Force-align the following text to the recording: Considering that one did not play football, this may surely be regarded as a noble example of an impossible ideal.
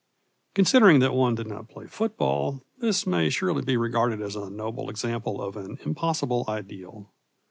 Considering 0.55 0.97
that 0.99 1.13
one 1.13 1.35
did 1.35 1.45
not 1.45 1.69
play 1.69 1.85
football, 1.85 2.63
this 2.79 3.05
may 3.05 3.29
surely 3.29 3.61
be 3.63 3.77
regarded 3.77 4.19
as 4.19 4.35
a 4.35 4.49
noble 4.49 4.89
example 4.89 5.39
of 5.39 5.55
an 5.55 5.77
impossible 5.85 6.43
ideal. 6.47 7.11